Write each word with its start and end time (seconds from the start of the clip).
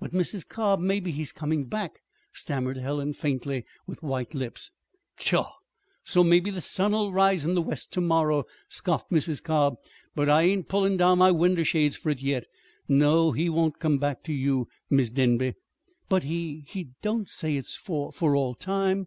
"But, 0.00 0.10
Mrs. 0.10 0.48
Cobb, 0.48 0.80
maybe 0.80 1.12
he's 1.12 1.30
coming 1.30 1.64
back," 1.66 2.00
stammered 2.32 2.76
Helen 2.76 3.12
faintly, 3.12 3.64
with 3.86 4.02
white 4.02 4.34
lips. 4.34 4.72
"Pshaw! 5.16 5.48
So 6.02 6.24
maybe 6.24 6.50
the 6.50 6.60
sun'll 6.60 7.12
rise 7.12 7.44
in 7.44 7.54
the 7.54 7.62
west 7.62 7.92
termorrer," 7.92 8.42
scoffed 8.68 9.12
Mrs. 9.12 9.40
Cobb; 9.40 9.76
"but 10.16 10.28
I 10.28 10.42
ain't 10.42 10.66
pullin' 10.66 10.96
down 10.96 11.18
my 11.18 11.30
winder 11.30 11.64
shades 11.64 11.96
for 11.96 12.10
it 12.10 12.18
yet. 12.18 12.46
No, 12.88 13.30
he 13.30 13.48
won't 13.48 13.78
come 13.78 13.98
back 13.98 14.24
ter 14.24 14.32
you, 14.32 14.66
Mis' 14.90 15.10
Denby." 15.10 15.54
"But 16.08 16.24
he 16.24 16.64
he 16.66 16.88
don't 17.00 17.28
say 17.28 17.56
it's 17.56 17.76
for 17.76 18.12
for 18.12 18.34
all 18.34 18.56
time." 18.56 19.06